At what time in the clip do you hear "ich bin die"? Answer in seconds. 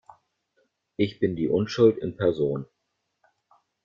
0.97-1.47